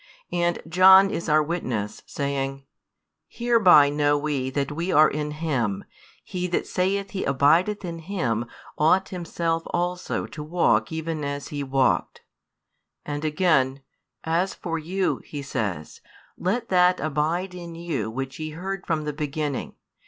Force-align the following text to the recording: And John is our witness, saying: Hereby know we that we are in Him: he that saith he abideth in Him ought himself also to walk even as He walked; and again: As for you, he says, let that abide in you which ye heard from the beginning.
And 0.31 0.63
John 0.67 1.11
is 1.11 1.29
our 1.29 1.43
witness, 1.43 2.01
saying: 2.07 2.65
Hereby 3.27 3.89
know 3.89 4.17
we 4.17 4.49
that 4.49 4.71
we 4.71 4.91
are 4.91 5.07
in 5.07 5.29
Him: 5.29 5.83
he 6.23 6.47
that 6.47 6.65
saith 6.65 7.11
he 7.11 7.23
abideth 7.23 7.85
in 7.85 7.99
Him 7.99 8.47
ought 8.79 9.09
himself 9.09 9.61
also 9.67 10.25
to 10.25 10.41
walk 10.41 10.91
even 10.91 11.23
as 11.23 11.49
He 11.49 11.61
walked; 11.63 12.23
and 13.05 13.23
again: 13.23 13.83
As 14.23 14.55
for 14.55 14.79
you, 14.79 15.21
he 15.23 15.43
says, 15.43 16.01
let 16.35 16.69
that 16.69 16.99
abide 16.99 17.53
in 17.53 17.75
you 17.75 18.09
which 18.09 18.39
ye 18.39 18.53
heard 18.57 18.87
from 18.87 19.03
the 19.03 19.13
beginning. 19.13 19.75